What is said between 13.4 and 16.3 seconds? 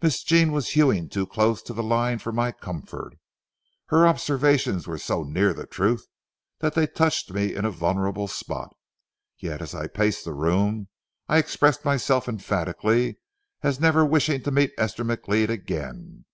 as never wishing to meet Esther McLeod again.